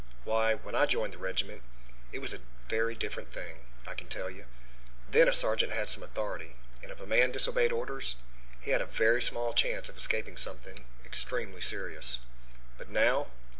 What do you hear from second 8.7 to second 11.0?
had a very small chance of escaping something